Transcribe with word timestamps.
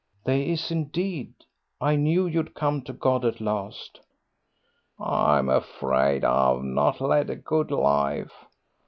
"They 0.23 0.49
is, 0.49 0.71
indeed. 0.71 1.35
I 1.79 1.95
knew 1.95 2.25
you'd 2.25 2.55
come 2.55 2.81
to 2.85 2.91
God 2.93 3.23
at 3.23 3.39
last." 3.39 3.99
"I'm 4.99 5.47
afraid 5.47 6.23
I've 6.25 6.63
not 6.63 6.99
led 7.01 7.29
a 7.29 7.35
good 7.35 7.69
life. 7.69 8.33